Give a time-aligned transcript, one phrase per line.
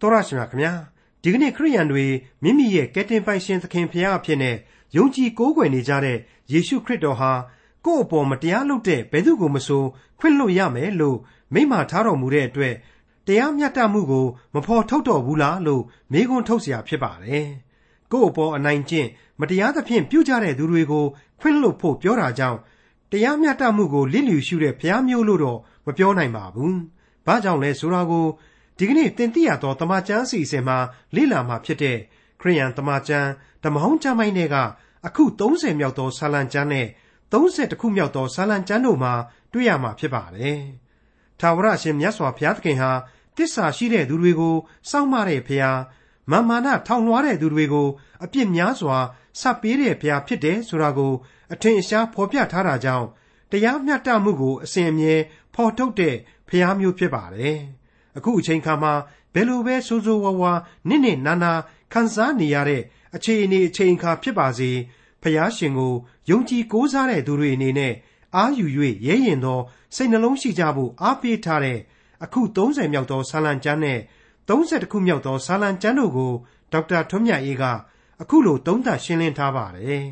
[0.00, 0.72] တော်ရရှိမြခင်ဗျာ
[1.22, 2.04] ဒီကနေ့ခရိယန်တွေ
[2.42, 4.56] မိမိရဲ့ကယ်တင်ပိုင်ရှင်သခင်ဖရာအဖြစ်နဲ့
[4.96, 6.18] ယုံကြည်ကိုးကွယ်နေကြတဲ့
[6.52, 7.32] ယေရှုခရစ်တော်ဟာ
[7.84, 9.84] ကိုယ့်အပေါ်မတရားလုပ်တဲ့ဘယ်သူကိုမဆို
[10.18, 11.18] ခွင့်လွှတ်ရမယ်လို့
[11.52, 12.74] မိန့်မာထားတော်မူတဲ့အတွက်
[13.26, 15.82] တရားမျှတမှုကိုမဖော်ထုတ်တော်ဘူးလားလို့
[16.12, 17.46] မေးခွန်းထုတ်เสียဖြစ်ပါတယ်
[18.12, 19.08] ကိုယ့်အပေါ်အနိုင်ကျင့်
[19.40, 21.04] မတရားသဖြင့်ပြုကြတဲ့သူတွေကို
[21.40, 22.58] ခွင့်လွှတ်ဖို့ပြောတာကြောင့်
[23.12, 26.74] တရားမျှတမှုကိုလစ်လျူရှုတဲ့ဖျားမျိုးလို့တော့မပြောနိုင်ပါဘူး။
[27.26, 28.26] ဘာကြောင့်လဲဆိုတာကို
[28.83, 30.77] ဒီကနေ့သင်သိရသောတမန်ကျမ်းအစီအစဉ်မှာ
[31.15, 31.97] လေ့လာမှာဖြစ်တဲ့
[32.41, 33.29] ခရိယန်တမန်ကျမ်း
[33.63, 34.55] ဓမ္မဟောင်းကျမ်းပိုင်းတွေက
[35.05, 36.87] အခု30မြောက်သောဆာလံကျမ်းနဲ့
[37.31, 39.13] 30ခုမြောက်သောဆာလံကျမ်းတို့မှာ
[39.53, 40.59] တွေ့ရမှာဖြစ်ပါတယ်။
[41.39, 42.91] ထာဝရရှင်မြတ်စွာဘုရားသခင်ဟာ
[43.37, 44.55] တစ္ဆာရှိတဲ့သူတွေကို
[44.89, 45.79] စောင့်မတဲ့ဘုရား
[46.31, 47.87] မာမာနထောင်လွှားတဲ့သူတွေကို
[48.23, 48.97] အပြစ်များစွာ
[49.39, 51.13] ဆပ်ပေးတဲ့ဘုရားဖြစ်တယ်ဆိုတာကို
[51.53, 53.07] အထင်အရှားဖော်ပြထားတာကြောင့်
[53.51, 55.15] တရားမျှတမှုကိုအစဉ်အမြဲ
[55.55, 56.15] ဖော်ထုတ်တဲ့
[56.47, 57.59] ဘုရားမျိုးဖြစ်ပါတယ်။
[58.17, 58.93] အခုအချိန်ခါမှာ
[59.33, 60.53] ဘယ်လိုပဲဆိုးဆိုးဝါးဝါ
[60.89, 61.53] နစ်နစ်နာနာ
[61.93, 62.81] ခံစားနေရတဲ့
[63.15, 64.69] အခြေအနေအချိန်ခါဖြစ်ပါစေ
[65.21, 65.93] ဖျားရှင်ကို
[66.29, 67.93] ယုံကြည်ကိုးစားတဲ့သူတွေအနေနဲ့
[68.35, 68.65] အာယူ၍
[69.07, 69.59] ရဲရင်သော
[69.95, 71.79] စိတ်နှလုံးရှိကြဖို့အားပေးထားတဲ့
[72.23, 73.99] အခု30မြောက်သောဆာလံကျမ်းနဲ့
[74.47, 76.33] 30ခုမြောက်သောဆာလံကျမ်းတို့ကို
[76.71, 77.63] ဒေါက်တာထွန်းမြတ်အေးက
[78.21, 80.05] အခုလိုသုံးသပ်ရှင်းလင်းထားပါတယ်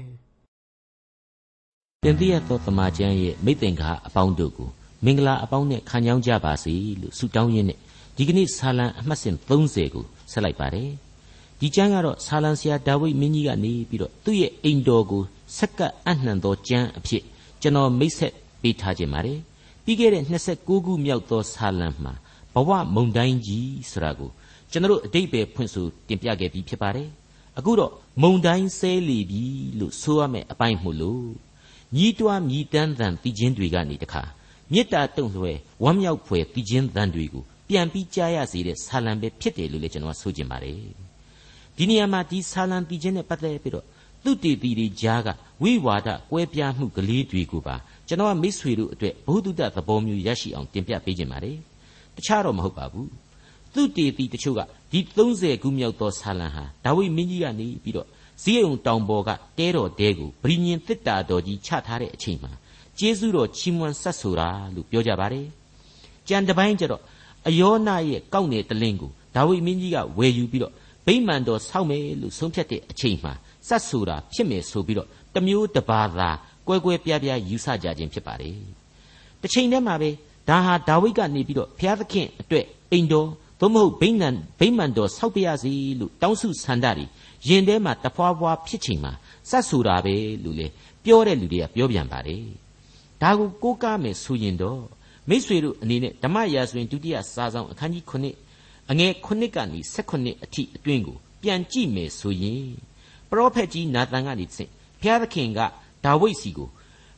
[2.03, 4.69] ။တင်ပြရသောသမာကျမ်းရဲ့မိသင်္ကာအပေါင်းတို့ကို
[5.05, 7.79] မင်္ဂလာအပေါင်းနဲ့ခံကြောင်းကြပါစေလို့ဆုတောင်းရင်းနဲ့
[8.21, 10.89] ဒီကနေ့ဆာလံအမှတ်စဉ်30ကိုဆက်လိုက်ပါတယ်။
[11.59, 15.23] ဒီကျမ်းကတော့ဆာလံဆရာဒါဝိဒ်မင်းကြီးကနေပြီးတော့သူ့ရဲ့အိမ်တော်ကို
[15.57, 17.23] ဆက်ကပ်အနှံသောကျမ်းအဖြစ်
[17.61, 19.39] ကျွန်တော်မိတ်ဆက်ပေးထားခြင်းပါတယ်။
[19.83, 20.23] ပြီးခဲ့တဲ့
[20.55, 22.13] 29ခုမြောက်သောဆာလံမှာ
[22.53, 24.29] ဘဝမုန်တိုင်းကြီးဆိုတာကို
[24.71, 27.07] ကျွန်တော်အတိတ်ပဲဖွင့်ဆိုတင်ပြခဲ့ပြီးဖြစ်ပါတယ်။
[27.57, 29.43] အခုတော့မုန်တိုင်းဆဲလီပြီ
[29.79, 31.27] လို့ဆိုရမယ့်အပိုင်းမို့လို့
[31.95, 34.23] ညီးတွားမြည်တမ်းသံပြီးခြင်းတွေကနေတခါ
[34.71, 40.77] မေတ္တာတုံ့လွှဲဝမ်းမြောက်ဖွယ်ပြီးခြင်းသံတွေကို ပြန်ပြီးကြားရစေတဲ့ဆာလံပဲဖြစ်တယ်လို့လည်းကျွန်တော်ဆိုချင်ပါတယ်
[41.77, 43.85] ဒီနေရာမှာဒီဆာလံပြီးခြင်းနဲ့ပတ်သက်ပြီးတော့
[44.23, 45.27] သူတေတီတွေကြားက
[45.63, 47.75] ဝိဝါဒကွဲပြားမှုကလေးတွေကိုပါ
[48.07, 51.57] ကျွန်တော်ကမိษွေတို့အတွက်ဘုဒ္ဓတသဘောမျိုးရရှိအောင်တင်ပြပေးခြင်းပါတယ်
[52.15, 53.09] တခြားတော့မဟုတ်ပါဘူး
[53.73, 54.61] သူတေတီတချို့က
[54.91, 58.07] ဒီ30ခုမြောက်သောဆာလံဟာဒါဝိမင်းကြီးကနေပြီးတော့
[58.43, 59.29] ဇီးုံတောင်ပေါ်က
[59.59, 62.51] တဲတော်တဲကိုဗြိညင်တစ်တာတော်ကြီးချထားတဲ့အချိန်မှာ
[62.99, 65.47] ကျေးဇူးတော်ချီးမွမ်းဆက်ဆိုတာလို့ပြောကြပါတယ်
[66.27, 67.01] ကြံတပိုင်းကျတော့
[67.47, 70.73] အယောနာရဲ့ကောက်နယ်တလင်းကိုဒါဝိမင်းကြီးကဝယ်ယူပြီးတော့
[71.05, 73.33] ဗိမာန်တော်ဆောက်မယ်လို့ဆုံးဖြတ်တဲ့အချိန်မှာ
[73.67, 76.29] စတ်ဆိုတာဖြစ်မယ်ဆိုပြီးတော့တမျိုးတပါးသာ
[76.67, 78.55] ကွဲကွဲပြားပြားယူဆကြခြင်းဖြစ်ပါတယ်
[79.41, 80.09] တစ်ချိန်တည်းမှာပဲ
[80.49, 83.29] ဒါဟာဒါဝိဒ်ကနေပြီးတော့ဘုရားသခင်အတွက်အိမ်တော်
[83.59, 87.05] သို့မဟုတ်ဗိမာန်ဗိမာန်တော်ဆောက်ပြရစီလို့တောင်းစုဆန္ဒတွေ
[87.47, 89.11] ရင်ထဲမှာတဖွာဖွာဖြစ်ချိန်မှာ
[89.49, 90.67] စတ်ဆိုတာပဲလို့လေ
[91.03, 92.43] ပြောတဲ့လူတွေကပြောပြန်ပါတယ်
[93.21, 94.81] ဒါကိုကိုးကားမယ်ဆိုရင်တော့
[95.29, 99.79] မိษွေတို့အနေနဲ့ဓမ္မရာဇဝင်ဒုတိယစာဆောင်အခန်းကြီး9အငယ်9ကနေ
[100.13, 102.63] 18အထိအတွင်းကိုပြန်ကြည့်မယ်ဆိုရင်
[103.29, 104.63] ပရောဖက်ကြီးနာသန်ကနေသိ
[105.01, 105.59] ဘုရားသခင်က
[106.05, 106.69] ဒါဝိဒ်စီကို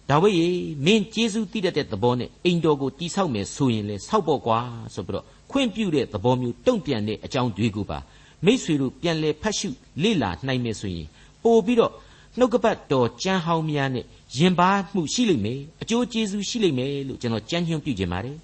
[0.09, 0.47] ဒါဝိဒ်ရေ
[0.85, 4.59] မင်းကျေးဇူးတည်တဲ့သဘောနဲ့အိမ်တော်ကိုတိဆောက်မယ်ဆိုရင်လေဆောက်ပေါ့ကွာ
[4.93, 7.99] ဆိုပြီးတော့ခွင့်ပြုတဲ့သဘောမျိုးတုံ့ပြန်တဲ့အကြောင်းတွေကိုပါ
[8.45, 9.69] မိษွေတို့ပြန်လဲဖတ်ရှု
[10.03, 11.07] လေ့လာနိုင်မယ်ဆိုရင်
[11.43, 11.91] ပို့ပြီးတော့
[12.37, 14.05] နှုတ်ကပတ်တော်ကြမ်းဟောင်းများနဲ့
[14.37, 18.37] ရင်ပါမှုရှိလိမ့်မယ်အကျိုးကျေးဇူးရှိလိမ့်မယ်လို့ကျွန်တော်ကြံ့ညွှန်ပြုခြင်းပါတယ်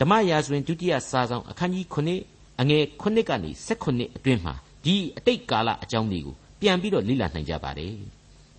[0.00, 1.86] ဓမ္မရာဇဝင်ဒုတိယစာဆောင်အခန်းကြီး
[2.22, 4.54] 9အငယ်9ကနေ18အတွင်းမှာ
[4.84, 7.94] ဒီအတိတ်ကာလအကြောင်းတွေကိုပြန်ပြီးတော့လေ့လာနိုင်ကြပါတယ်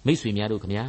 [0.06, 0.86] မိတ်ဆွေများတို့ခမညာ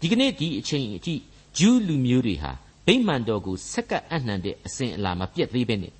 [0.00, 1.14] ဒီကနေ့ဒီအချိန်အထိ
[1.58, 2.52] ဂျူးလူမျိုးတွေဟာ
[2.86, 5.92] ဗိမာန်တော်ကိုဆက်ကပ်အနှံတဲ့အစဉ်အလာမပြတ်သေးပဲနဲ့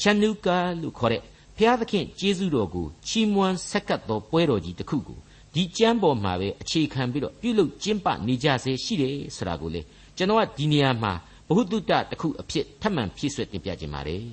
[0.00, 1.22] ချန်နုကာလို့ခေါ်တဲ့
[1.56, 5.18] ဘုရားသခင်ကျေးဇူးတော်ကိုချီးမွမ်းဆက်ကပ်သောပွဲတော်ကြီးတစ်ခုကို
[5.54, 9.80] ဒီကျမ်းပေါ်မှာပဲအခြေခံပြီးတော့ပြုလုပ်ကျင့်ပနေကြစေရှိတယ်ဆိုတာကိုလေ
[10.16, 11.12] ကျွန်တော်ကဒီနေရာမှာ
[11.48, 14.24] ဘ ഹു တုတတစ်ခုအဖြစ်ထပ်မံဖြည့်ဆွတ်တင်ပြခြင်းပါတယ်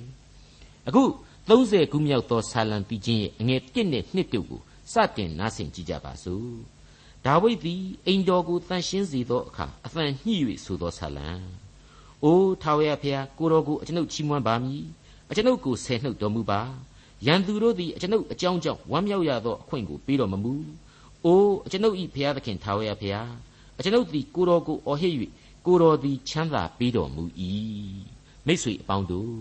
[0.88, 1.02] အခု
[1.48, 4.60] 30ခုမြောက်သောဆာလံတီချင်းရဲ့အငယ်1နဲ့2တို့ကို
[4.92, 6.50] စတင်နားဆင်ကြည့်ကြပါစို့
[7.26, 11.28] ဒါဝိဒ်သည်အိမ်တော်ကိုတန်ရှင်းစေသောအခါအသံညှိ၍ဆိုသောဆာလံ
[12.24, 14.84] အိုးထာဝရဘုရားကိုတော်ကိုအကျွန်ုပ်ချီးမွမ်းပါမည်
[15.30, 16.60] အကျွန်ုပ်ကိုဆယ်နှုတ်တော်မူပါ
[17.26, 20.52] ရန်သူတို့သည်အကျွန်ုပ်အကြောင်းကြောင့်ဝမ်းမြောက်ရသောအခွင့်ကိုပေးတော်မမူ
[21.24, 23.32] အိုးအကျွန်ုပ်ဤဘုရားသခင်ထာဝရဘုရား
[23.78, 25.14] အကျွန်ုပ်သည်ကိုတော်ကိုအော်ဟစ်၍
[25.66, 27.24] ကိုတော်သည်ချမ်းသာပေးတော်မူ၏
[28.46, 29.34] မိတ်ဆွေအပေါင်းတို့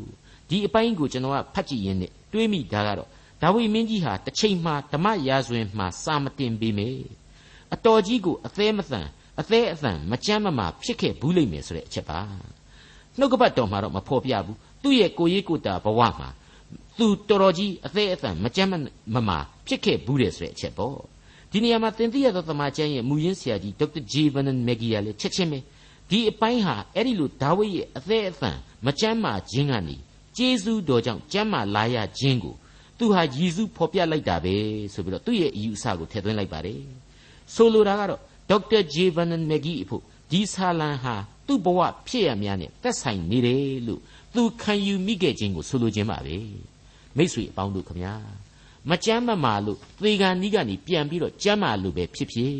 [0.50, 3.10] ဒီအပိုင်းကိုကျွန်တော်ကဖတ်ကြည့်ရင်းနဲ့တွေးမိတာကတော့
[3.42, 6.90] ဒါဝိမင်းကြီးဟာတစ်ချိန်မှဓမ္မရာဇဝင်မှာစာမတင်ပေမေ
[7.74, 9.08] အတော်ကြီးကိုအသေးမသန်
[9.40, 12.20] အသေးအသန်မကြမ်းမမာဖြစ်ခဲ့ဘူးလိမ့်မယ်ဆိုတဲ့အချက်ပါ
[13.18, 16.30] နှုတ်ကပတ်တော်မှာတော့မဖော်ပြဘူးသူ့ရဲ့ကိုရေးကိုတာဘဝမှာ
[16.98, 18.70] သူတော်တော်ကြီးအသေးအသန်မကြမ်း
[19.16, 19.38] မမာ
[19.68, 21.00] ဖြစ်ခဲ့ဘူးတယ်ဆိုတဲ့အချက်ပေါ့
[21.52, 25.60] ဒီနေရာမှာသင်သိရသောသမာကျမ်းရဲ့မူရင်းဆရာကြီးဒေါက်တာဂျေဗန်နန်မက်ဂီယာလည်းချက်ချင်းပဲ
[26.10, 28.52] ဒီအပိုင်းဟာအဲ့ဒီလိုဒါဝိဒ်ရဲ့အသေးအသံ
[28.86, 29.96] မကြမ်းမာခြင်းကနေ
[30.38, 32.56] ကျေးဇူးတော်ကြောင့်ကြမ်းမာလာရခြင်းကို
[32.98, 34.56] သူဟာယေရှုဖော်ပြလိုက်တာပဲ
[34.94, 36.82] ဆိုပြီးတော့သူ့ရဲ့အယူအဆကိုထည့်သွင်းလိုက်ပါတယ်
[37.56, 38.20] ဆိုလိုတာကတော့
[38.50, 40.02] ဒေါက်တာဂျေဗန်နန်မက်ဂီအဖို့
[40.32, 41.16] ဒီဆာလန်ဟာ
[41.48, 44.02] သူ့ဘဝဖြစ်ရများနဲ့သက်ဆိုင်နေတယ်လို့
[44.36, 46.38] သူခံယူမိခဲ့ခြင်းကိုဆိုလိုခြင်းပါပဲ
[47.18, 48.14] မိတ်ဆွေအပေါင်းတို့ခမညာ
[48.90, 52.54] မကြမ်းမမာလို့သေကံနီးကနေပြန်ပြီးတော့ကြမ်းမာလို့ပဲဖြစ်ဖြစ်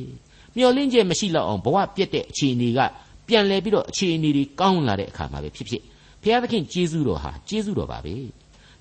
[0.56, 2.80] မျောလင့်ချက်မရှိတော့အောင်ဘဝပြက်တဲ့အခြေအနေက
[3.28, 5.82] ပြန်လဲပြီးတော့အခြေအနေတွေကောင်းလာတဲ့အခါမှာပဲဖြစ်ဖြစ်
[6.22, 8.16] ဘုရားသခင်ကျေးဇူးတော်ဟာကျေးဇူးတော်ပါပဲ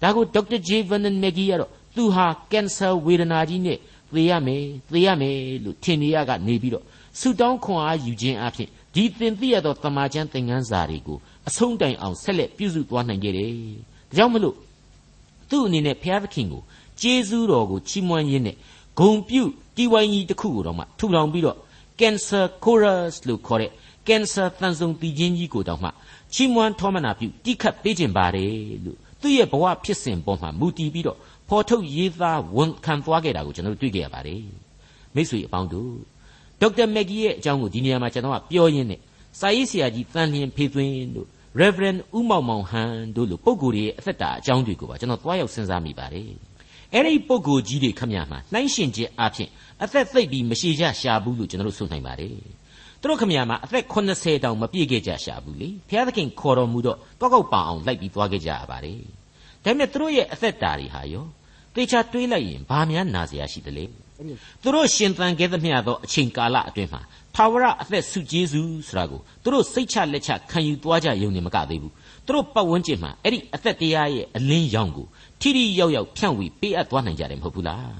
[0.02, 3.78] ဒါကိုဒေါက်တာဂျေဗန်နန်မက်ဂီကတော့သူဟာကင်ဆာဝေဒနာကြီးနဲ့
[4.14, 6.84] သေရမယ်သေရမယ်လို့ထင်နေရကနေပြီးတော့
[7.20, 11.18] ဆူတောင်းခွန်အားယူခြင်းအပြင်ဒီသင်သိရသောတမန်ကျမ်းသင်ခန်းစာတွေကို
[11.48, 13.52] အဆုံးတိုင်အောင်ဆက်လက်ပြုစုသွားနိုင်ခဲ့တယ်။
[14.10, 14.56] ဒါကြောင့်မလို့
[15.50, 16.62] သူ့အနေနဲ့ဘုရားသခင်ကို
[17.00, 18.56] ကျေးဇူးတော်ကိုချီးမွမ်းရင်းနဲ့
[18.98, 19.42] ဂုံပြု
[19.76, 21.56] တီဝိုင်းကြီးတစ်ခုကိုတော့မှထူထောင်ပြီးတော့
[22.00, 23.70] Cancer Chorus လို့ခေါ်တဲ့
[24.06, 25.88] Cancer တန်ဆုံတည်ခြင်းကြီးကိုတော့မှ
[26.34, 28.52] ချီးမွမ်းထောမနာပြုတိခတ်ပေးခြင်းပါတယ်
[28.84, 31.18] လို့သူ့ရဲ့ဘဝဖြစ်စဉ်ပေါ်မှာမူတည်ပြီးတော့
[31.48, 34.42] ဖော်ထုတ်ရေးသားဝန်ခံသွားခဲ့တာကိုကျွန်တော်တို့တွေ့ကြရပါတယ်
[35.14, 35.92] မိတ်ဆွေအပေါင်းတို့
[36.60, 39.00] ဒေါက်တာမက်ဂီရဲ့အကြောင်းကိုဒီနေရာမှာကျွန်တော်ကပြောရင်းနဲ့
[39.40, 41.26] စာရေးဆရာကြီးတန်လျင်ဖေသွင်းတို့
[41.60, 46.47] Reverend ဦးမောင်မောင်ဟန်တို့လိုပုဂ္ဂိုလ်တွေရဲ့အသက်တာအကြောင်းတွေကိုပါကျွန်တော်သွားရောက်စဉ်းစားမိပါတယ်
[46.94, 49.50] အဲ့ဒီပုဂ္ဂိုလ်ကြီးတွေခမညာမှာနှိုင်းရှင်ခြင်းအပြင်
[49.82, 52.30] အသက်သိပ်ပြီးမရှိကြရှာဘူးလို့ကျွန်တော်တို့ဆိုနိုင်ပါတယ်
[53.00, 59.00] သူတို့ခမညာမှာအသက်80တောင်မပြည့်ခဲ့ကြရှာဘူးလေဘုရားသခင်ခေါ်တော်မူတော့ကောက်ကောက်ပအောင်လိုက်ပြီးသွားခဲ့ကြရပါတယ်
[59.64, 61.26] ဒါပေမဲ့သူတို့ရဲ့အသက်တာတွေဟာရော
[61.74, 63.84] တေချာတွေးလိုက်ရင်ဘာများနာစရာရှိသလဲ
[64.62, 67.00] သူတို့ရှင်သန်ခဲ့သမျှသောအချိန်ကာလအတွင်းမှာ
[67.34, 71.92] ထာဝရအသက်ဆုကျေးဇူးဆိုတာကိုသူတို့စိတ်ချလက်ချခံယူသွားကြရုံနဲ့မကသေးဘူး
[72.26, 75.06] သူတို့ပတ်ဝန်းကျင်မှာအဲ့ဒီအသက်တရားရဲ့အလင်းရောင်ကို
[75.40, 77.98] ထိထိရောက်ရောက်ဖြန့်ဝေပေးအပ်သွားနိုင်ကြတယ်မဟုတ်ဘူးလား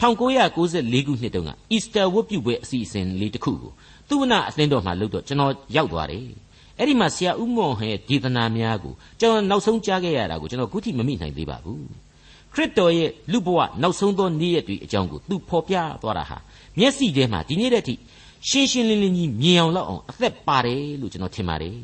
[0.00, 3.72] 1994ခုနှစ်တုန်းကအီစတာဝတ်ပြုပွဲအစီအစဉ်လေးတစ်ခုကို
[4.08, 6.26] သူဝနာအသင်းတော်မှာလုပ်တော့ကျွန်တော်ရောက်သွားတယ်
[6.78, 12.05] အဲ့ဒီမှာဆရာဦးမော်ဟဲ့ဒေသနာများကိုကျွန်တော်နောက်ဆုံးကြားခဲ့ရတာကိုကျွန်တော်ခုထိမမိနိုင်သေးပါဘူး
[12.56, 16.38] ခရစ်တော်ရဲ့လူဘဝနောက်ဆုံးသောနေ့ရက်တွေအကြောင်းကိုသူဖော်ပြသွားတာဟာ
[16.78, 17.94] မျက်စိထဲမှာဒီနေ့တည်းထိ
[18.48, 21.76] ရှင်းရှင်းလင်းလင်းကြီးမြင်အောင်လောက်အောင်အသက်ပါတယ်လို့ကျွန်တော်ထင်ပါတယ်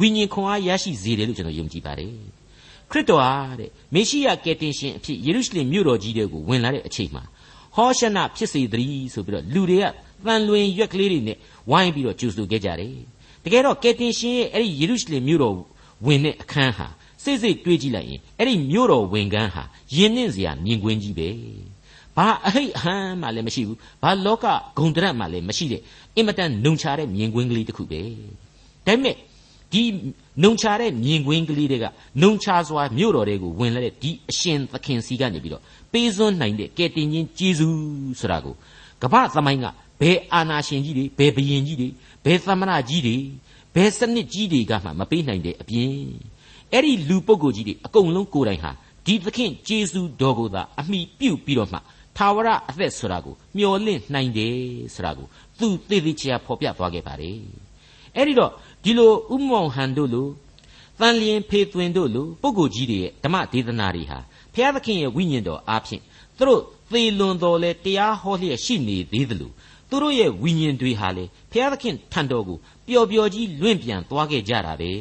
[0.00, 2.12] ဝိညာဉ်ခွန်အားရရှိစေတယ်လို့ကျွန်တော်ယုံကြည်ပါတယ်
[2.90, 7.22] ခရစ်တော်ဟာတဲ့မေရှိယကယ်တင်ရှင်အဖြစ်ယေရုရှလင်မြို့တော်ကြီးတွေကိုဝင်လာတဲ့အချိန်မှာ
[7.76, 9.84] ဟောရှနဖြစ်စေတည်းဆိုပြီးတော့လူတွေက
[10.26, 11.36] တန်လွင်ရွက်ကလေးတွေနဲ့
[11.70, 12.94] ဝိုင်းပြီးတော့ကြိုဆိုခဲ့ကြတယ်
[13.44, 15.54] တကယ်တော့ကယ်တင်ရှင်ရဲ့အဲ့ဒီယေရုရှလင်မြို့တော်
[16.06, 16.88] ဝင်တဲ့အခန်းဟာ
[17.22, 19.62] စိတ်စိတ်တွေးကြည့်လိုက်ရင်အဲ့ဒီမြို့တော်ဝင်ကန်းဟာ
[19.96, 21.28] ယဉ်နှင့်စရာမြင်ကွင်းကြီးပဲ
[22.16, 24.46] ဘာအဟိတ်အဟမ်းမှလည်းမရှိဘူးဘာလောက
[24.78, 25.82] ဂုံတရက်မှလည်းမရှိတဲ့
[26.16, 28.00] အင်မတန်နှုံချတဲ့မြင်ကွင်းကလေးတစ်ခုပဲ
[28.86, 29.16] ဒါပေမဲ့
[29.72, 29.82] ဒီ
[30.42, 31.86] နှုံချတဲ့မြင်ကွင်းကလေးတွေက
[32.22, 35.62] နှုံချစွာမြို့တော်တွေကိုဝင်လာတဲ့ဒီအရှင်သခင်စီကနေပြီးတော့
[35.92, 38.54] ပေးစွန်းနိုင်တဲ့ကယ်တင်ရှင်ဂျေဇူးဆိုတာကို
[39.02, 39.66] ကမ္ဘာသမိုင်းက
[40.00, 41.88] ဘယ်အာနာရှင်ကြီးတွေဘယ်ဘယင်ကြီးတွေ
[42.24, 43.16] ဘယ်သမဏကြီးတွေ
[43.74, 45.94] ဘယ်စနစ်ကြီးတွေကမှမပေးနိုင်တဲ့အပြင်
[46.72, 48.70] အဲ့ဒီလူပုဂ္ဂိုလ်ကြီးတွေအကုန်လုံးကိုယ်တိုင်ဟာ
[49.06, 51.78] ဒီသခင်ဂျေဇူးတော်ကိုသာအမိပြုတ်ပြီးတော့မှ
[52.16, 54.56] ထာဝရအသက်ဆိုတာကိုမျော်လင့်နိုင်တယ်
[54.94, 55.26] ဆိုတာကို
[55.58, 57.38] သူသေသေးချာဖော်ပြသွားခဲ့ပါတယ်
[58.16, 58.50] အဲ့ဒီတော့
[58.84, 60.28] ဒီလိုဥမောင်ဟန်တို့လို
[61.00, 64.18] တန်လျင်ဖေသွင်တို့လိုပုဂ္ဂိုလ်ကြီးတွေရဲ့ဓမ္မဒေသနာတွေဟာ
[64.54, 66.02] ဘုရားသခင်ရဲ့ဝိညာဉ်တော်အားဖြင့်
[66.38, 69.50] သူတို့သေလွန်တော်လဲတရားဟောလျက်ရှိနေသေးသလို
[69.90, 74.92] သူတို့ရဲ့ဝိညာဉ်တွေဟာလေဘုရားသခင်ထံတော်ကိုပျော်ပျော်ကြီးလွင့်ပြန်သွားခဲ့ကြတာပဲ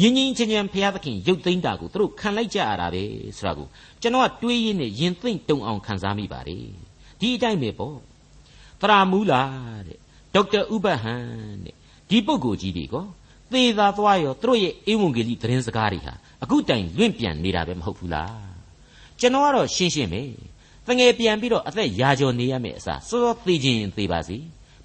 [0.00, 3.02] ငင်းငင်းချင်ချင်ဘုရားသခင်ရုပ်သိမ်းတာကိုသူတို့ခံလိုက်ကြရတာပဲ
[3.36, 3.66] ဆိုတာကို
[4.02, 6.66] ကျွန်တော်ကတွေးရင်းနဲ့ရင်သိမ့်တုံအောင်ခံစားမိပါတယ်
[7.20, 7.96] ဒီအတိုင်းပဲပေါ့
[8.80, 9.42] တရာမူလာ
[9.86, 9.98] တဲ့
[10.34, 11.24] ဒေါက်တာဥပဟန်
[11.64, 11.74] တဲ့
[12.10, 12.96] ဒီပုဂ္ဂိုလ်ကြီးတွေက
[13.52, 18.36] သေသာသွားရောသူတို့ရဲ့ဧဝံဂေလိသတင်းစကားတွေဟာအခုတိုင်လွင့်ပြန်နေတာပဲမဟုတ်ဘူးလား
[19.20, 20.22] ကျွန်တော်ကတော့ရှင်းရှင်းပဲ
[20.86, 24.36] တငယ်ပြန်ပြီးတော့အသက်ရာကျော်နေရမယ့်အစားစောစောသေခြင်းသေပါစေ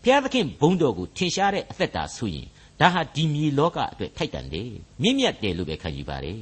[0.03, 2.47] ဘုရားသခင်ဘုန်းတော်ကိုထင်ရှားတဲ့အသက်တာဆိုရင်
[2.81, 4.69] ဒါဟာဒီမြေလောကအတွက်ထိုက်တန်တယ်
[5.01, 6.41] မြင့်မြတ်တယ်လို့ပဲခံယူပါတယ်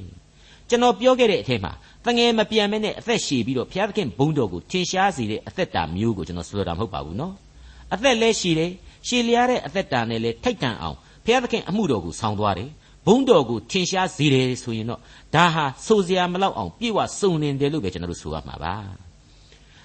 [0.69, 1.71] ကျွန်တော်ပြောခဲ့တဲ့အထက်မှာ
[2.05, 7.33] တငယ်မပြန်မဲနဲ့အသက်ရှည်ပြီးတော့ဘုရားသခင်ဘုန်းတော်ကိုထင်ရှားစေတဲ့အသက်တာမျိုးကိုကျွန်တော်ဆိုလိုတာမဟုတ်ပါဘူးနော်
[7.93, 8.71] အသက်လဲရှည်တယ်
[9.07, 12.69] ရှည်လျားတဲ့အသက်တာနဲ့လဲထိုက်တန်အောင်ဘုရားသခင်အမှုတော်ကိုဆောင်သွားတယ်
[13.05, 14.99] ဘုန်းတော်ကိုထင်ရှားစေတယ်ဆိုရင်တော့
[15.35, 18.75] ဒါဟာစိုးစရာမလောက်အောင်ပြေဝစုံနေတယ်လို့ပဲကျွန်တော်တို့ဆိုရမှာပါ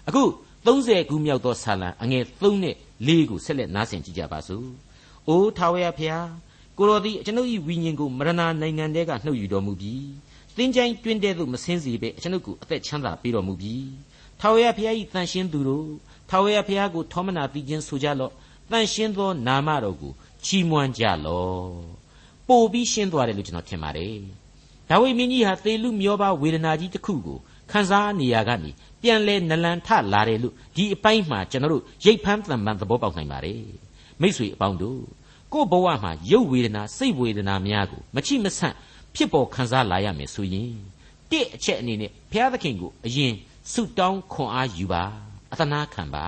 [0.08, 0.22] အခု
[0.66, 2.74] 30ခုမြောက်သောဆာလံအငယ်3နဲ့
[3.06, 4.68] 4ကိုဆက်လက်နားဆင်ကြည့်ကြပါစို့။
[5.28, 6.28] အိုးထာဝရဖျား
[6.78, 10.06] ကိုတော်သည်ကျွန်ုပ်၏ဝိညာဉ်ကိုမရဏနိုင်ငံထဲကနှုတ်ယူတော်မူပြီး
[10.56, 13.88] သင်္ချိုင်းတွင်တဲ့သို့မဆင်းစေဘဲကျွန်ုပ်ကိုအသက်ချမ်းသာပေးတော်မူပြီး
[14.40, 15.88] ထာဝရဖျား၏တန်ရှင်းသူတို့
[16.30, 18.32] ထာဝရဖျားကိုထောမနာပြီးခြင်းဆိုကြလော့
[18.70, 20.12] တန်ရှင်းသောနာမတော်ကို
[20.44, 21.68] ချီးမွမ်းကြလော့
[22.48, 24.16] ပို့ပြီးရှင်းသွားတယ်လို့ကျွန်တော်ထင်ပါတယ်
[24.90, 27.38] ဒါဝိမင်းကြီးဟာသေလူမျောပါဝေဒနာကြီးတစ်ခုကို
[27.70, 28.70] ခံစားနေရကနေ
[29.02, 33.83] ပြန်လဲနလန်ထလာတယ်လို့ဒီအပိုင်းမှာကျွန်တော်တို့ရိတ်ဖမ်းတန်ပန်သဘောပေါက်နိုင်ပါတယ်
[34.22, 35.02] မိษွေအပေါင်းတို့
[35.52, 38.74] ကိုယ့်ဘဝမှာရုပ်ဝေဒနာစိတ်ဝေဒနာများကိုမချိမဆန့်
[39.14, 40.72] ဖြစ်ပေါ်ခံစားလာရမယ်ဆိုရင်
[41.30, 43.32] တတစ်အချက်အနေနဲ့ဘုရားသခင်ကိုအရင်
[43.72, 45.02] ဆုတောင်းခွန်အားယူပါ
[45.52, 46.26] အသနာခံပါ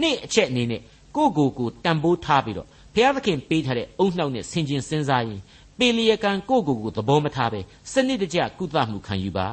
[0.00, 0.80] နှစ်အချက်အနေနဲ့
[1.16, 5.40] ကိုကိုကိုတန်ဖိုးထားပြီးတော့ဘုရားသခင်ပေးထားတဲ့အုံနှောက်နဲ့ဆင်ခြင်စဉ်းစားရင်
[5.78, 7.60] ပေလျက်ကံကိုကိုကိုသဘောမထားပဲ
[7.92, 9.48] စနစ်တကျကုသမှုခံယူပါ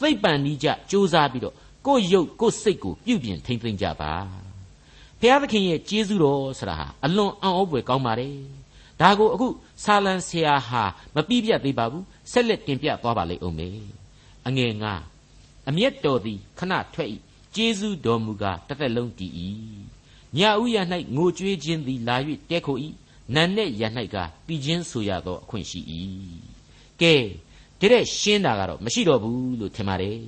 [0.00, 1.54] သိပ္ပံနီးကြစူးစမ်းပြီးတော့
[1.86, 4.45] ကိုရုပ်ကိုစိတ်ကိုပြုပြင်ထိမ့်သိမ့်ကြပါ
[5.20, 8.36] ဘုရားသခင်ရဲ့ကျေးဇူးတော်ဆိုတာဟာအလွန်အံ့ဩဖွယ်ကောင်းပါတယ်
[9.00, 9.48] ဒါကိုအခု
[9.84, 10.82] ဆာလံဆရာဟာ
[11.14, 13.78] မပြည့်ပြတ်သေးပါဘူးဆက်လက်တင်ပြသွားပါလိမ့်ဦးမယ်
[14.46, 14.94] အငယ်ငါ
[15.68, 17.08] အမျက်တော်သည်ခဏထွက်၏
[17.54, 19.32] ကျေးဇူးတော်မူကားတစ်သက်လုံးတည်၏
[20.36, 20.76] ညဥ်ရ၌
[21.16, 22.16] ငိုကြွေးခြင်းသည်လာ၍
[22.50, 22.76] တဲခို၏
[23.34, 23.82] နန်နဲ့ရ၌
[24.14, 25.80] ကပြီးချင်းဆိုရသောအခွင့်ရှိ၏
[27.00, 27.14] ကဲ
[27.80, 30.18] တဲ့ရှင်းတာကတော့မရှိတော့ဘူးလို့ထင်ပါတယ်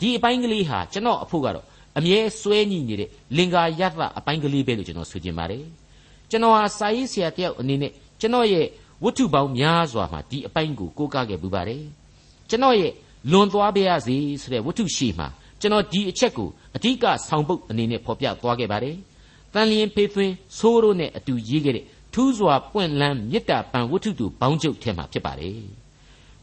[0.00, 1.66] ဒီအပိုင်းကလေးဟာကျွန်တော်အဖို့ကတော့
[1.98, 5.64] အမြဲစွဲညှိနေတဲ့လင်္ကာယသအပိုင်းကလေးပဲလို့ကျွန်တော်ဆိုချင်ပါတယ်
[6.30, 8.66] ကျွန်တော်ဟာစာရေးဆရာတယောက်အနေနဲ့ကျွန်တော်ရဲ့
[9.04, 11.82] ဝတ္ထုပေါင်းများစွာမှာဒီအပိုင်းကိုကိုးကားခဲ့ပူပါတယ်
[12.48, 12.92] ကျွန်တော်ရဲ့
[13.30, 15.28] လွန်သွားပါရစေဆိုတဲ့ဝတ္ထုရှိမှာ
[15.60, 18.96] ကျွန်တော်ဒီအချက်ကိုအဓိကဆောင်ပုတ်အနေနဲ့ဖော်ပြသွားခဲ့ပါတယ်
[19.54, 25.60] တန်လျင်ဖေးသွင်းဆိုးရိုးနဲ့အတူရေးခဲ့တဲ့ထူးစွာပွင့်လန်းမေတ္တာပံဝတ္ထုတူဘောင်းကျုပ်ထဲမှာဖြစ်ပါတယ်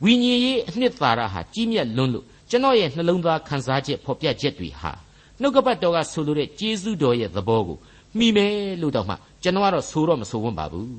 [0.03, 4.91] ဝိညာဉ်ရေးအနှစ်သာရဟာကြီးမြတ်လွန်းလို့ကျွန်တော်ရဲ့နှလုံးသားခံစားချက်ဖော်ပြချက်တွေဟာ
[5.41, 7.77] နှုတ်ကပတ်တော်ကဆိုလိုတဲ့ကျေးဇူးတော်ရဲ့သဘောကို
[8.17, 10.89] မိမယ်လို့တော့မှကျွန်တော်ကတော့ဆိုတော့မဆိုဝန်းပါဘူး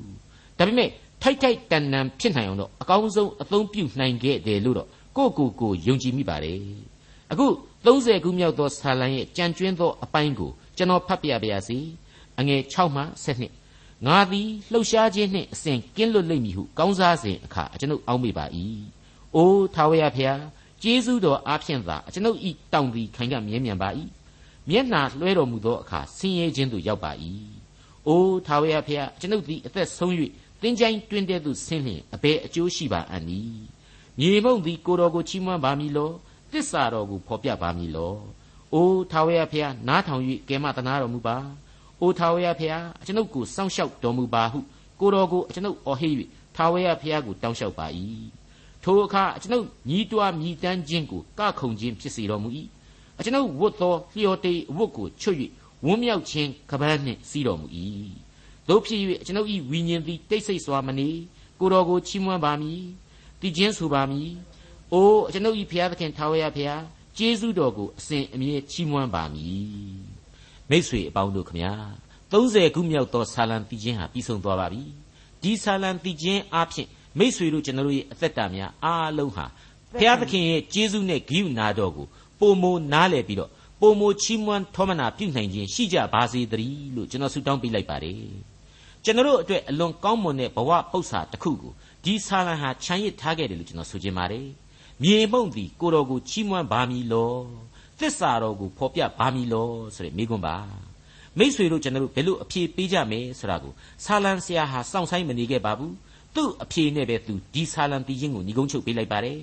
[0.57, 0.89] ဒါပေမဲ့
[1.21, 6.59] ထိုက်ထိုက်တန်တန်ဖြစ်နိုင်အောင်တော့အကောင်းဆုံးအသုံးပြုနိုင်ခဲ့တယ်လို့တော့ကိုယ့်ကိုယ်ကိုယုံကြည်မိပါတယ်
[7.31, 7.47] အခု
[7.85, 11.77] 30ခုမြောက်သောဆာလံရဲ့ကြံကျွင်းသောအပိုင်းကိုကျွန်တော်ဖတ်ပြပါရစေ
[12.39, 13.03] အငယ်6မှ
[13.55, 18.45] 7ငါသည်လှုပ်ရှားခြင်းနှင့်အစဉ်ကင်းလွတ်လိမ့်မည်ဟုကောင်းစားစဉ်အခါကျွန်ုပ်အောက်မေ့ပါ၏
[19.35, 20.41] အိုးထာဝရဖျား
[20.83, 23.89] ကျေးဇူးတော်အားဖြင့်သာကျွန်ုပ်ဤတောင်သည်ခိုင်ကမြဲမြံပါ၏
[24.69, 27.11] မျက်နာလွှဲတော်မူသောအခါဆင်းရဲခြင်းသို့ရောက်ပါ၏
[28.07, 30.13] အိုးထာဝရဖျားကျွန်ုပ်သည်အသက်ဆုံး၍
[30.61, 33.61] တင်းကြိုင်းတွင်တဲ့သို့ဆင်းလျင်အဘယ်အကျိုးရှိပါအံ့နည်း
[34.19, 36.11] မြေမုံသည်ကိုတော်ကိုချီးမွမ်းပါမည်လော
[36.51, 38.15] တစ္ဆာတော်ကိုဖော်ပြပါမည်လော
[38.73, 41.37] အိုးထာဝရဖျားနားထောင်၍ကဲမတနာတော်မူပါ
[42.01, 44.59] အိုထာဝရဖျားကျွန်ုပ်ကိုစောင့်ရှောက်တော်မူပါဟု
[44.99, 46.13] ကိုတော်ကိုကျွန်ုပ်အော်ဟစ်၍
[46.55, 47.87] ထာဝရဖျားကိုတောင်းလျှောက်ပါ၏
[48.83, 52.49] ထိုအခါကျွန်ုပ်ညီးတွားမြည်တမ်းခြင်းကိုကခုန်ခြင်းဖြစ်စေတော်မူ၏
[53.25, 55.37] ကျွန်ုပ်ဝတ်သောလျှော်တေအဝတ်ကိုချွတ်၍
[55.85, 57.67] ဝန်းမြောက်ခြင်းကပန်းနှင့်စီးတော်မူ၏
[58.67, 61.09] တို့ဖြစ်၍ကျွန်ုပ်၏ဝိညာဉ်သည်တိတ်ဆိတ်စွာမနေ
[61.59, 62.81] ကိုတော်ကိုချီးမွမ်းပါမည်
[63.41, 64.29] တည်ခြင်းဆိုပါမည်
[64.93, 66.81] အိုကျွန်ုပ်၏ဖျားသခင်ထာဝရဖျား
[67.17, 69.97] ကျေးဇူးတော်ကိုအစဉ်အမြဲချီးမွမ်းပါမည်
[70.69, 71.73] မိတ်ဆွေအပေါင်းတို့ခမညာ
[72.31, 74.83] 30ခုမြောက်သောဆာလံတည်ခြင်းဟာပြီးဆုံးသွားပါပြီ
[75.41, 79.45] ဒီဆာလံတည်ခြင်းအပြင်မိတ်ဆွေတို့ကျွန်တော်တို့ရဲ့အသက်တာများအားလုံးဟာ
[79.97, 82.07] ဘုရားသခင်ရဲ့ကျေးဇူးနဲ့ဂိယူနာတော်ကို
[82.39, 83.49] ပုံမိုနားလည်ပြီးတော့
[83.81, 88.21] ပုံမိုချီးမွမ်းထောမနာပြုနိုင်ခြင်းရှိကြပါစေတည်းလို့ကျွန်တော်ဆုတောင်းပေးလိုက်ပါတယ်
[89.03, 94.47] ကျွန်တော်တို့အတွက်အလွန်ကောင်းမွန်တဲ့ဘဝပု္ပ္ပာတစ်ခုကိုဒီဆာလံဟာခြံရစ်ထားခဲ့တယ်လို့ကျွန်တော်ဆိုချင်ပါတယ်
[95.03, 97.33] မြေမှုန့်သည်ကိုတော်ကိုချီးမွမ်းပါမည်လော
[97.99, 100.57] သစ္စာတော်ကိုဖော်ပြပါမည်လောဆိုတဲ့မိကွန်းပါ
[101.37, 103.73] မိษွေတို့ကျွန်တော်တို့ဘယ်လိုအဖြေပေးကြမယ်ဆိုတာကို
[104.05, 105.93] ဆာလံဆရာဟာစောင့်ဆိုင်မနေခဲ့ပါဘူး
[106.35, 109.39] သူ့အဖြေနဲ့ပဲသူဒီဆာလံတီးခြင်းကိုညီကုန်းချုပ်ပေးလိုက်ပါတယ်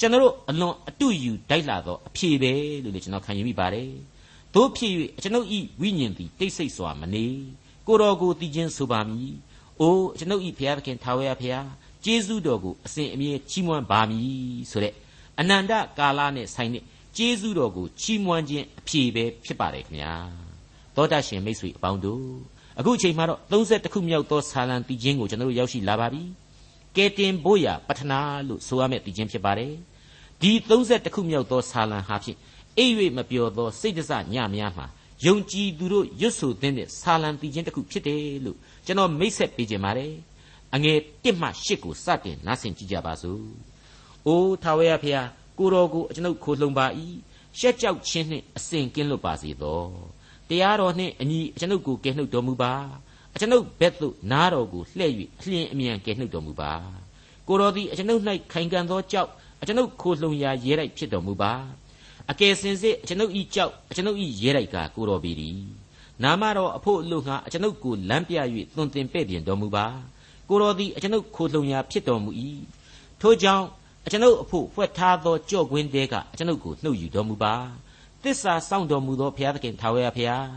[0.00, 2.52] ကျွန်တော်တို့အလွန်အတူယူတိုက်လာတော့အဖြေပဲ
[2.84, 3.90] လို့လည်းကျွန်တော်ခံယူမိပါတယ်
[4.54, 7.26] တို့ဖြစ်၍ကျွန်ုပ်ဤဝိညာဉ်သည်တိတ်ဆိတ်စွာမနေ
[7.86, 9.32] ကိုတော်ကိုတည်ခြင်းဆိုပါမည်
[9.80, 11.68] အိုးကျွန်ုပ်ဤဘုရားသခင်ထာဝရဘုရား
[12.04, 14.28] ကျေးဇူးတော်ကိုအစဉ်အမြဲချီးမွမ်းပါမည်
[14.70, 14.94] ဆိုတဲ့
[15.40, 16.84] အနန္တကာလနဲ့ဆိုင်တဲ့
[17.16, 20.14] ကျေးဇူးတော်ကိုချီးမွမ်းခြင်းအဖြေပဲဖြစ်ပါတယ်ခင်ဗျာ
[20.96, 22.26] သောတာရှင်မိတ်ဆွေအပေါင်းတို့
[22.78, 26.22] အခုအချိန်မှာတော့30ခုမြောက်သောဆာလံတည်ခြင်းကိုကျွန်တော်တို့ရောက်ရှိလာပါပြီ
[26.98, 29.72] ကဲတင်ဘိုးရပထနာလို့ဆိုရမယ့်တည်ခြင်းဖြစ်ပါတယ်
[30.42, 30.52] ဒီ
[30.84, 32.38] 30ခုမြောက်သောဆာလံဟာဖြင့်
[32.78, 34.86] အိပ်၍မပျော်သောစိတ်တစညများမှာ
[35.26, 40.12] ယုံကြည်သူတို့ရွတ်ဆိုသင့်တဲ့ဆာလံတည်ခြင်းတစ်ခုဖြစ်တယ်လို့ကျွန်တော်မိတ်ဆက်ပေးခြင်းပါတယ်
[40.74, 43.42] အငယ်1မှ8ကိုစတင်နားဆင်ကြည့်ကြပါစို့။
[44.26, 45.28] အိုးထာဝရဖျား
[45.58, 46.86] ကိုတော်ကိုကျွန်ုပ်ခိုလှုံပါ၏
[47.58, 49.82] ရှက်ကြောက်ခြင်းနှင့်အစဉ်ကင်းလွတ်ပါစေသော။
[50.48, 52.72] တရားတော်နှင့်အညီကျွန်ုပ်ကိုကယ်နှုတ်တော်မူပါ။
[53.40, 56.72] ကျွန်ုပ်ဘက်သို့နားတော်ကိုလှည့်၍အလျင်အမြန်ကယ်နှုတ်တော်မူပါ။
[57.48, 59.30] ကိုတော်သည်ကျွန်ုပ်၌ခိုင်ခံသောကြောက်
[59.66, 61.52] ကျွန်ုပ်ခိုလှုံရာရဲတိုက်ဖြစ်တော်မူပါ။
[62.30, 65.58] အကယ်စင်စစ်ကျွန်ုပ်ဤကြောက်ကျွန်ုပ်ဤရဲတိုက်ကကိုတော်ပေသည်။
[66.22, 68.34] နာမတော်အဖို့အလို့ငါကျွန်ုပ်ကိုလမ်းပြ၍
[68.76, 69.86] သွန်သင်ပဲ့ပြင်တော်မူပါ။
[70.48, 72.30] ကိုတော်သည်အကျွန်ုပ်ခိုလှုံရာဖြစ်တော်မူ၏
[73.20, 73.66] ထို့ကြောင့်
[74.06, 77.54] အကျွန်ုပ်အဖို့ဖွက်ထားသောကြော့ကွင်းတဲကအကျွန်ုပ်ကိုနှုတ်ယူတော်မူပါ
[78.22, 80.48] သစ္စာစောင့်တော်မူသောဘုရားသခင်ထာဝရဘုရား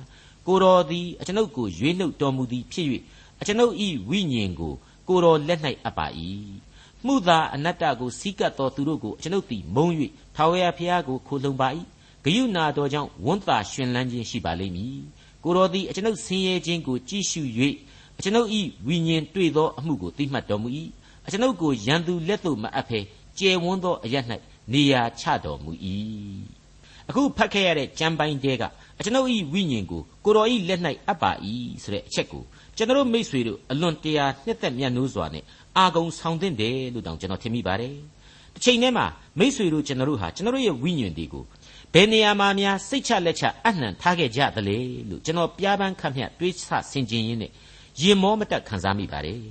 [0.48, 2.88] ကိုတော်သည်အကျွန်ုပ်ကိုရွေးနှုတ်တော်မူသည်ဖြစ်၍
[3.42, 3.74] အကျွန်ုပ်၏
[4.10, 4.74] ဝိညာဉ်ကို
[5.08, 6.08] ကိုတော်လက်၌အပ်ပါ၏
[7.06, 9.88] မှုသာအနတ္တကိုစီးကပ်တော်သူတို့ကိုအကျွန်ုပ်သည်မုံ၍
[10.36, 11.68] ထာဝရဘုရားကိုခိုလှုံပါ၏
[12.24, 15.00] ဂယုနာတော်ကြောင့်ဝန်တာရှင်လန်းခြင်းရှိပါလိမ့်မည်
[15.44, 17.42] ကိုတော်သည်အကျွန်ုပ်ဆင်းရဲခြင်းကိုကြည့်ရှု၍
[18.18, 20.70] အကျွန်ုပ်ဤဝိညာဉ်တွေ့သောအမှုကိုသိမှတ်တော်မူ၏
[21.26, 23.00] အကျွန်ုပ်ကိုရန်သူလက်သို့မအပ်ဖဲ
[23.38, 24.16] ကျယ်ဝန်းသောအရ၌
[24.72, 25.72] နေရာချတော်မူ၏
[27.12, 28.64] အခုဖတ်ခဲ့ရတဲ့ကျမ်းပိုင်းတဲက
[29.00, 31.32] အကျွန်ုပ်ဤဝိညာဉ်ကိုကိုတော်ဤလက်၌အပ်ပါ၏
[31.84, 32.44] ဆိုတဲ့အချက်ကို
[32.78, 35.44] ကျွန်တော်မိษွေတို့အလွန်တရာနှစ်သက်မြတ်နိုးစွာနဲ့
[35.78, 37.96] အာဂုံဆောင်သင့်တယ်လို့တောင်ကျွန်တော်ထင်မိပါတယ်
[38.54, 39.06] တစ်ချိန်တည်းမှာ
[39.40, 41.44] မိษွေတို့ကျွန်တော်တို့ဟာကျွန်တော်ရဲ့ဝိညာဉ်တွေကို
[41.94, 44.78] ဘယ်နေရာမှာများစိတ်ချလက်ချအနှံထားခဲ့ကြသလဲ
[45.10, 47.52] လို့ကျွန်တော်ပြားပန်းခတ်မြတွေးဆဆင်ခြင်ရင်းနဲ့
[48.02, 49.42] ရင်မောမတက်ခံစားမိပါတယ်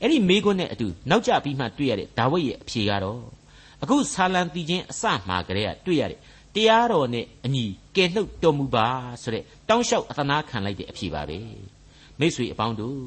[0.00, 3.22] အဲ့ဒီမိကွန်းနဲ့အတူနောက်ကျပြီးမှတွေ့ရတဲ့ဒါဝိဒ်ရဲ့အဖြေကတော့
[3.82, 6.20] အခုဆာလံတီချင်းအစမှာကလေးကတွေ့ရတဲ့
[6.54, 7.64] တရားတော်နဲ့အညီ
[7.96, 8.88] ကယ်နှုတ်တော်မူပါ
[9.22, 11.38] ဆိုတဲ့တောင်းလျှောက်အသနာခံလိုက်တဲ့အဖြစ်ပါပဲ
[12.18, 13.00] မိ쇠အပေါင်းတို့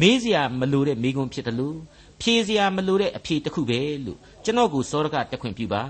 [0.00, 1.76] မေးစရာမလိုတဲ့မိကုံဖြစ်တယ်လို့
[2.22, 5.82] ဖြေစရာမလိုတဲ့အဖြေတစ်ခုပဲလို့ကျွန်တော်ကိုစောရကတက်ခွင့်ပြုပါ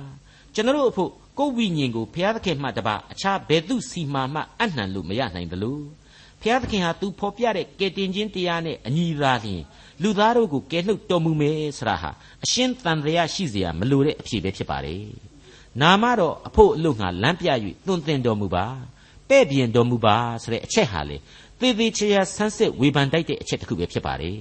[0.54, 5.82] ကျွန်တော်အဖို့ကိုယ်ဝိညာဉ်ကိုဘုရားသခင်မှတပါအခြားဘယ်သူစီမာမှအနှံလို့မရနိုင်ဘူးလို့
[6.40, 9.62] ဘုရားသခင်ဟာသူဖော်ပြတဲ့ကယ်တင်ခြင်းတရားနဲ့အညီသာလျှင်
[10.02, 12.10] လူသားတို့ကိုကယ်နှုတ်တော်မူမယ်ဆိုတာဟာ
[12.44, 15.04] အရှင်းတန်တရားရှိစရာမလိုတဲ့အဖြေပဲဖြစ်ပါတယ်
[15.80, 17.48] နာမတော့အဖို့အလို့ငါလမ်းပြ၍
[17.86, 18.64] သွန်သင်တော်မူပါ
[19.28, 21.16] ပဲ့ပြင်တော်မူပါဆိုတဲ့အချက်ဟာလေ
[21.60, 24.38] သေသေးချာချာဆန်းစစ်ဝေဖန်တိုက်တဲ့အချက်တစ်ခုပဲဖြစ်ပါတယ်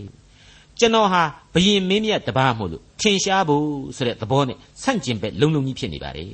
[0.80, 3.68] ကျွန်တော်ဟာဘယင်မင်းမြတ်တပားမို့လို့ထင်ရှားဖို့
[3.98, 6.32] ဆိုတဲ့သဘောနဲ့ဆန့်ကျင်ဘက်လုံလုံကြီးဖြစ်နေပါတယ်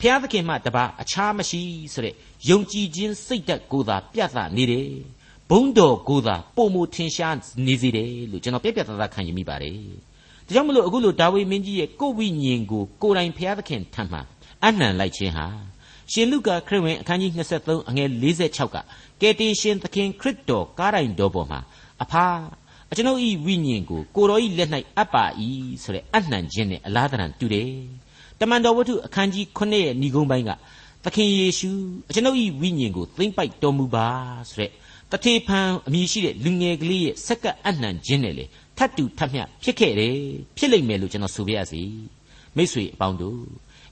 [0.00, 1.62] ဖျားသခင်မှတပားအခြားမရှိ
[1.92, 2.14] ဆိုတဲ့
[2.48, 4.88] ယုံကြည်ခြင်းစိတ်ဓာတ်ကိုသာပြသနေတယ်
[5.50, 9.78] ဘုံတော်ကိုသာပုံမထင်ရှားနေစေတယ်လို့ကျွန်တော်ပြက်ပြက်သားသားခံယူမိပါတယ်
[10.46, 14.18] ဒါကြောင့်မလို့အခုလိုဒါဝိမင်းကြီးရဲ့ကိုဝိညာဉ်ကိုကိုယ်တိုင်ဖျားသခင်ထံမှ
[14.64, 15.46] အနှံလိုက်ခြင်းဟာ
[16.12, 18.76] ရှင်လုကာခရစ်ဝင်အခန်းကြီး23အငယ်46က
[19.20, 21.60] ကယ်တင်ရှင်သခင်ခရစ်တော်ကားတိုင်တော်ပေါ်မှာ
[22.02, 22.26] အဖာ
[22.90, 25.24] အကျွန်ုပ်ဤဝိညာဉ်ကိုကိုတော်ဤလက်၌အပ်ပါ၏
[25.82, 27.70] ဆိုတဲ့အနှံခြင်းနဲ့အလားတန်တူတယ်
[28.40, 30.50] တမန်တော်ဝတ္ထုအခန်းကြီး9ရဲ့ဏိဂုံးပိုင်းက
[31.04, 31.70] သခင်ယေရှု
[32.08, 34.08] အကျွန်ုပ်ဤဝိညာဉ်ကိုသိမ့်ပိုက်တော်မူပါ
[34.48, 34.70] ဆိုတဲ့
[35.12, 38.44] တထေဖန်အမည်ရှိတဲ့လူငယ်ကလေးရဲ့စက္ကအနှံခြင်းနဲ့လေ
[38.78, 40.16] ထတ်တူထတ်မြဖြစ်ခဲ့တယ်
[40.56, 41.82] ဖြစ်လိမ့်မယ်လို့ကျွန်တော်ဆိုပြရစီ
[42.56, 43.40] မိတ်ဆွေအပေါင်းတို့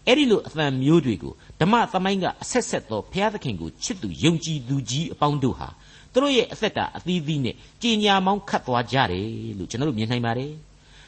[0.06, 5.68] အဲ့ဒီလိုအသံမျိုးတွေကိုဓမ္မသမိုင်းကအဆက်ဆက်သောဘုရားသခင်ကိုချစ်သူယုံကြည်သူကြီးအပေါင်းတို့ဟာ
[6.12, 9.26] သူတို့ရဲ့အသက်တာအသီးသီးနဲ့ကြည်ညာမောင်းခတ်သွားကြတယ်
[9.58, 10.52] လို့ကျွန်တော်တို့မြင်နိုင်ပါတယ်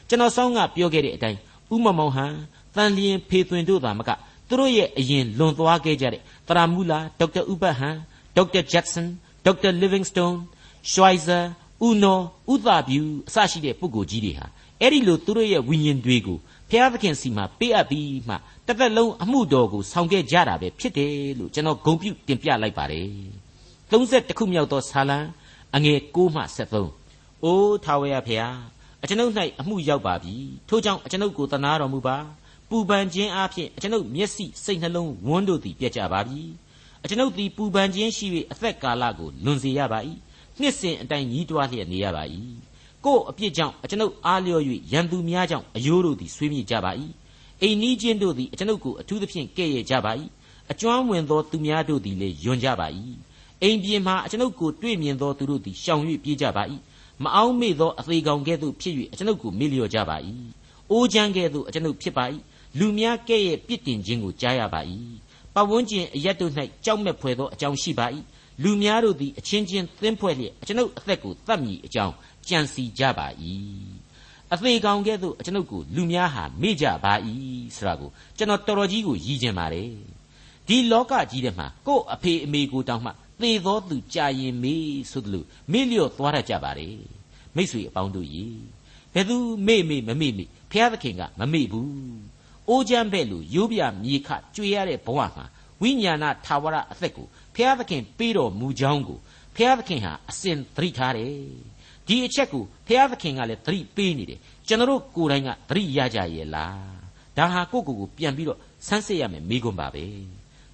[0.09, 1.39] ကျွန်တော်ဆောင်းကပြောခဲ့တဲ့အတိုင်း
[1.73, 2.33] ဥမမောင်ဟန်
[2.75, 4.09] တန်လျင်ဖေသွင်တို့သာမက
[4.47, 7.95] သူတို့ရဲ့အရင်လွန်သွားခဲ့ကြတဲ့တရာမူလာဒေါက်တာဥပတ်ဟန်
[8.35, 9.09] ဒေါက်တာဂျက်ဆန်
[9.45, 10.37] ဒေါက်တာလီဗင်းစတုန်း
[10.91, 11.39] ရှွိုင်ဇာ
[11.85, 14.45] ဥနော်ဥသဗျူအစရှိတဲ့ပုဂ္ဂိုလ်ကြီးတွေဟာ
[14.81, 16.37] အဲ့ဒီလိုသူတို့ရဲ့ဝိညာဉ်တွေကို
[16.69, 18.35] ဘုရားသခင်စီမှာပေးအပ်ပြီးမှ
[18.67, 23.09] တသက်လုံးအမှုတော်ကိုဆောင်ခဲ့ကြတာပဲဖြစ်တယ်လို့ကျွန်တော်ဂုံပြုတင်ပြလိုက်ပါတယ်
[23.91, 25.19] 30ခုမြောက်သောဆာလံ
[25.75, 26.41] အငယ်6မှ
[26.95, 28.57] 73အိုးထာဝရဖျား
[29.03, 30.35] အကျွန်ုပ်၌အမှုရောက်ပါပြီ
[30.69, 32.17] ထို့ကြောင့်အကျွန်ုပ်ကိုတနာတော်မူပါ
[32.69, 36.41] ပူပန်ခြင်းအပြင်အကျွန်ုပ်မျက်စိစိတ်နှလုံးဝန်းတို့သည်ပြတ်ကြပါပြီ
[37.03, 39.99] အကျွန်ုပ်သည်ပူပန်ခြင်းရှိ၍အသက်ကာလကိုလွန်စေရပါ၏
[40.61, 42.23] နှစ်စဉ်အတိုင်းညီးတွားလျက်နေရပါ၏
[43.05, 46.91] ကို့အပြစ်ကြောင့်အကျွန်ုပ်အားလျော်၍ရန်သူများကြောင့်အယိုးတို့သည်ဆွေးမြေ့ကြပါ၏
[47.61, 50.11] အိမ်နီးချင်းတို့သည်အကျွန်ုပ်ကိုအထူးသဖြင့်ကဲ့ရဲ့ကြပါ၏
[50.71, 52.87] အကျွမ်းဝင်သောသူများတို့သည်လည်းယွန်ကြပါ၏
[53.61, 56.63] အိမ်ပြင်မှာအကျွန်ုပ်ကိုတွေ့မြင်သောသူတို့သည်ရှောင်၍ပြေးကြပါ၏
[57.23, 60.17] မအောင်မေ့သောအသေးကောင်ကဲ့သို့ဖြစ်၍အကျွန်ုပ်ကိုမေ့လျော့ကြပါ၏
[60.91, 62.25] အိုးချမ်းကဲ့သို့အကျွန်ုပ်ဖြစ်ပါ၏
[62.79, 64.81] လူများကဲ့ရဲ့ပြစ်တင်ခြင်းကိုကြားရပါ၏
[65.53, 66.51] ပတ်ဝန်းကျင်အရက်တို့၌
[66.85, 68.07] ကြောက်မဲ့ဖွယ်သောအကြောင်းရှိပါ၏
[68.63, 72.13] လူများတို့သည်အချင်းချင်းသင်းဖွဲ့လျက်အကျွန်ုပ်အသက်ကိုတတ်မိအကြောင်း
[72.47, 73.27] ကြံစီကြပါ၏
[74.53, 77.13] အသေးကောင်ကဲ့သို့ကျွန်ုပ်ကိုလူများဟာမေ့ကြပါ၏
[77.75, 79.91] ဆိုတာကိုကျွန်တော်တော်တော်ကြီးကိုရည်ကျင်ပါတယ်
[80.67, 86.97] ဒီလောကကြီးထဲမှာကို့အဖေအမေကိုတောင်းမှသေသောသူကြာရင်မေးဆိုသလိုမေ့လျော့သွားတတ်ကြပါတယ်
[87.55, 88.57] မိษွေအပေါင်းတို့ကြီး
[89.13, 91.91] ဘယ်သူမေ့မေ့မမေ့မေ့ဖျားသခင်ကမမေ့ဘူး
[92.69, 95.45] အိုးချမ်းပဲ့လို့ရိုးပြမြေခကြွေရတဲ့ဘဝမှာ
[95.81, 99.19] ဝိညာဏထာဝရအသက်ကို ဖျားသခင်ပေးတော်မူကြောင်းကို
[99.55, 101.33] ဖျားသခင်ဟာအစဉ်သတိထားတယ်
[102.07, 106.97] ဒီအချက်ကိုဘုရားသခင်ကလည်းသတိပေးနေတယ်ကျွန်တော်ကိုယ်တိုင်ကသတိရကြရဲ့လား
[107.37, 110.05] ဒါဟာကိုယ့်ကိုယ်ကိုပြန်ပြီးတော့ဆန်းစစ်ရမယ်မိကွန်းပါပဲ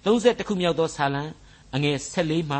[0.05, 1.23] 30ခုမြောက်သောဆာလံ
[1.75, 2.59] အငယ်14မှ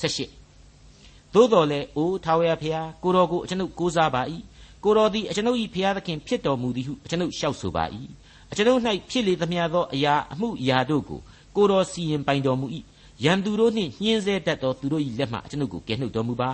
[0.00, 4.22] 18သို့တော်လည်းအိုထာဝရဘုရားကိုတော်ကိုအကျွန်ုပ်ကိုးစားပါ၏
[4.84, 7.84] ကိုတော်သည်အကျွန်ုပ်၏ဘုရားသခင်ဖြစ်တော်မူသည်ဟုအကျွန်ုပ်လျှောက်ဆိုပါ၏
[8.50, 8.80] အကျွန်ုပ်၌
[9.10, 11.20] ဖြစ်လေသမျှသောအရာအမှုအရာတို့ကို
[11.56, 12.66] ကိုတော်စီရင်ပိုင်တော်မူ၏
[13.24, 16.50] ရန်သူတို့နှင့်ညှင်းဆဲတတ်သောသူတို့၏လက်မှအကျွန်ုပ်ကိုကယ်နှုတ်တော်မူပါ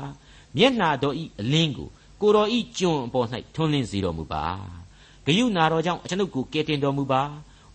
[0.57, 1.89] မျက်နာတော်ဤအလင်းကို
[2.21, 4.45] ကိုတော်ဤကျွန်အပေါ်၌ထွန်းလင်းစေတော်မူပါ
[5.27, 7.23] ဂယုနာတော်ကြောင့်အကျွန်ုပ်ကိုကယ်တင်တော်မူပါ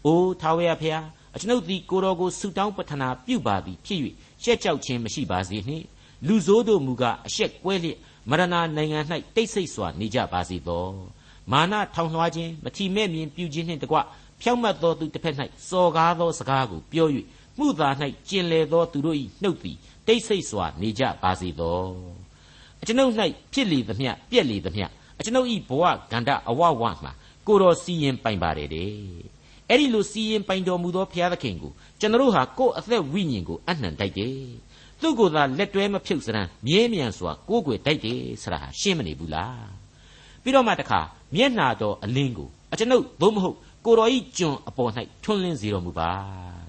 [0.05, 3.99] အိုထာဝရဘုရားအကျွန်ုပ်သည်ကိုတော်ကိုဆုတောင်းပတနာပြုပါသည်ဖြစ်၍
[4.43, 5.85] ရှက်ကြောက်ခြင်းမရှိပါစေနှင့်
[6.27, 7.97] လူဆိုးတို့မူကားအရှက်ကွဲလျက်
[8.29, 8.99] မရဏနိုင်ငံ၌
[9.35, 10.85] တိတ်ဆိတ်စွာနေကြပါစေသော
[11.51, 13.97] မာနထောင်လွှားခြင်းမထီမဲ့မြင်ပြုခြင်းနှင့်တကွ
[14.41, 15.35] ဖြောင့်မတ်သောသူတစ်ဖက်၌
[15.69, 17.07] စော်ကားသောစကားကိုပြော၍
[17.57, 17.89] မှုသာ၌
[18.27, 21.81] ကျင်လေသောသူတို့၏နှုတ်သည်တိတ်ဆိတ်စွာနေကြပါစေသော
[22.81, 23.13] အကျွန်ုပ်၌
[23.53, 24.85] ဖြစ်လေသမျှပြက်လေသမျှ
[25.19, 27.11] အကျွန်ုပ်ဤဘဝဂန္ဓအဝဝမှာ
[27.47, 28.91] ကိုတော်စီရင်ပိုင်ပါတယ်တဲ့
[29.69, 34.35] အဲ့ဒီလိုစီရင်ပိုင်တော်မူသောဘုရားသခင်ကိုကျွန်တော်ဟာကိုယ့်အသက်ဝိညာဉ်ကိုအနှံတိုက်တယ်
[35.01, 39.69] သူ့ကိုယ်သာလက်တွဲမဖြုတ်စရန်မြဲမြံစွာကိုယ်ွယ်တိုက်တယ်ဆိုတာဟာရှင်းမနေဘူးလား
[40.43, 40.99] ပြီးတော့မှတခါ
[41.35, 44.91] မျက်နာတော်အလင်းကိုအကျွန်ုပ်သို့မဟုတ်ကိုတော်ဤကျွန်အပေါ်၌
[45.23, 46.60] ထွန်းလင်းစေတော်မူပါတဲ့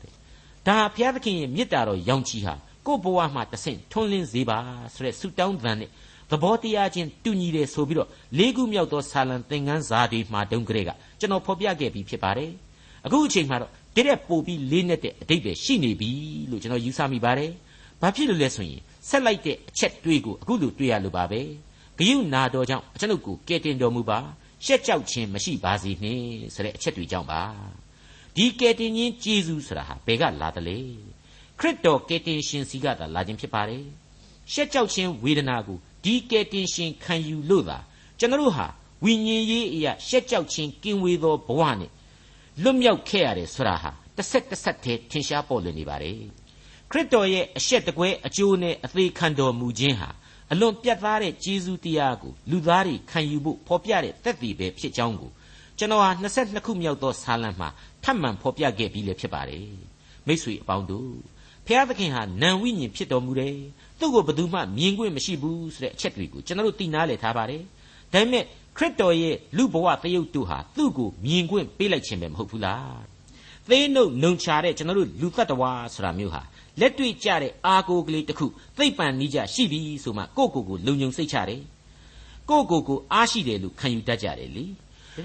[0.68, 2.54] ဒါဘုရားသခင်ရဲ့မေတ္တာတော်ရောင်ချီဟာ
[2.86, 4.58] ကိုဘဝမှာတဆင့်ထွန်းလင်းစေပါ
[4.94, 5.90] ဆိုတဲ့ဆုတောင်းသံနဲ့
[6.30, 12.50] သဘောတရားချင်းတူညီတယ်ဆိုပြီးတော့လေးခုမြောက်သောဆာလံသင်ခန်းစာတွေမှာတုန်းကလေးကကျွန်တော်ဖော်ပြခဲ့ပြီးဖြစ်ပါတယ်
[13.06, 16.10] အခုအချိန်မှာတော့တရက်ပို့ပြီးလေးနဲ့တဲ့အတိတ်ပဲရှိနေပြီ
[16.50, 17.50] လို့ကျွန်တော်ယူဆမိပါတယ်
[18.00, 21.40] ဘာဖြစ်လို့လဲဆိုရင်ဆက်လိုက်တဲ့အချက်တွေးကိုအခုလိုတွေ့ရလို့ပါပဲ
[21.98, 24.18] ဂယုနာတော်ကြောင့်ကျွန်ုပ်ကိုကဲတင်တော်မူပါ
[24.64, 27.42] ရှက်ကြောက်ခြင်းမရှိပါစေနှင့်ဆိုတဲ့အချက်တွေကြောင့်ပါ
[28.36, 30.78] ဒီကဲတင်ခြင်းကျေးဇူးဆိုတာဟာဘယ်ကလာတယ်လဲ
[31.58, 33.84] ခရစ်တော်ကဲတင်ရှင်စီကသာလာခြင်းဖြစ်ပါတယ်
[34.52, 37.78] ရှက်ကြောက်ခြင်းဝေဒနာကိုဒီကဲတင်ရှင်ခံယူလို့သာ
[38.18, 38.66] ကျွန်တော်ဟာ
[39.04, 41.90] ဝိညာဉ်ရေးအရာရှက်ကြောက်ခြင်းကင်ဝေသောဘဝနဲ့
[42.62, 46.18] လွတ်မြောက်ခဲ့ရတယ်ဆိုတာဟာတစ်ဆက်တစ်ဆက်တည်းထင်ရှားပေါ်လွင်နေပါတယ်
[46.90, 50.10] ခရစ်တော်ရဲ့အရှက်တကွဲအကျိုးနဲ့အသေးခံတော်မူခြင်းဟာ
[50.52, 55.30] အလွန်ပြတ်သားတဲ့ကျေးဇူးတရားကိုလူသားတွေခံယူဖို့ဖော်ပြတဲ့သက်သေပဲဖြစ်ကြောင်းကို
[55.78, 57.68] ကျွန်တော်ဟာ22ခုမြောက်သောဆာလံမှာ
[58.04, 59.68] ထပ်မံဖော်ပြခဲ့ပြီးလည်းဖြစ်ပါတယ်
[60.26, 61.12] မိษွေအပေါင်းတို့
[61.66, 63.56] ဖျားသခင်ဟာနံဝိညာဉ်ဖြစ်တော်မူတယ်
[63.98, 67.62] သူ့ကိုဘယ်သူမှမြင်ခွင့်မရှိဘူးဆိုတဲ့အချက်တွေကိုကျွန်တော်တို့သိနာလည်ထားပါတယ်
[68.12, 68.44] ဒါပေမဲ့
[68.76, 73.02] ခရစ်တော်ရဲ့လူဘဝတယုတ်တို့ဟာသူ့ကိုမြင်ခွင့်ပေးလိုက်ခြင်းပဲမဟုတ်ဘူးလား
[73.70, 76.42] သေးနှုတ်နှုံချတဲ့ကျွန်တော်တို့လူတ attva ဆိုတာမျိုးဟာ
[76.80, 78.46] လက်တွေ့ကြတဲ့အာကိုကလေးတစ်ခု
[78.78, 81.62] သိပ်ပန်နီးကြရှိပြီဆိုမှကိုကိုကိုလုံုံစိတ်ချတယ်
[82.50, 84.64] ကိုကိုကိုအားရှိတယ်လို့ခံယူတတ်ကြတယ်လေ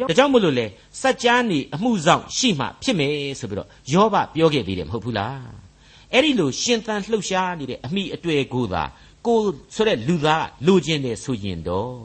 [0.09, 0.65] ဒါကြောင့်မလို့လေ
[1.01, 5.47] စัจ जा နေအမှုဆောင်ရှိမှဖြစ်မယ်ဆိုပြီးတော့ယောဘပြောခဲ့သေးတယ်မဟုတ်ဘူးလား
[6.13, 8.83] အဲ့ဒီလိုရှင်သန်လှုပ်ရှားနေတဲ့အမိအတွေ့ကိုသာ
[9.25, 9.39] ကို
[9.75, 12.01] ဆိုတဲ့လူသားလိုချင်တယ်ဆိုရင်တော့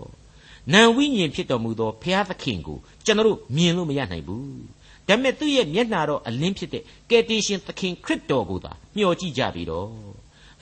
[0.73, 4.62] နံဝိညာဉ်ဖြစ်တော်မူသောဘုရားသခင်ကိုကျွန်တော်တို့မြင်လို့မရနိုင်ဘူး
[5.09, 9.88] ဒါပေမဲ့သူ့ရဲ့မျက်နှာတော်အလင်းဖြစ်တဲ့ကယ်တင်ရှင်သခင်ခရစ်တော်ကိုသာမျှော်ကြည့်ကြပြီတော့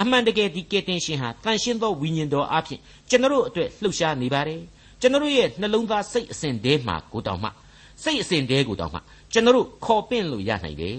[0.01, 2.81] အမှန်တကယ်ဒီကယ်တင်ရှင်ဟာတန်ရှင်းသောဝိညာဉ်တော်အဖြစ်
[3.11, 4.61] ကျွန်တော်တို့အတွက်လှုပ်ရှားနေပါတယ်
[5.01, 7.49] ကျွန်တော်တို့ရဲ့နှလုံးသားစိတ်အစဉ်တဲမှာကိုတောင်မှ
[8.03, 8.99] စိတ်အစဉ်တဲကိုတောင်မှ
[9.33, 10.97] ကျွန်တော်တို့ခေါ်ပင့်လို့ရနိုင်တယ်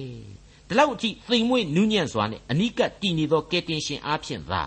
[0.67, 4.63] ဒီလောက်အထိသိမ်မွေ့နူးညံ့စွာနဲ့အနိကတည်နေသောကယ်တင်ရှင်အဖြစ်သာ